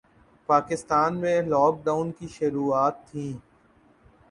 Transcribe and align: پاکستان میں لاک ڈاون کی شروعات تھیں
پاکستان 0.49 1.19
میں 1.21 1.41
لاک 1.43 1.73
ڈاون 1.85 2.11
کی 2.11 2.27
شروعات 2.29 2.95
تھیں 3.07 3.31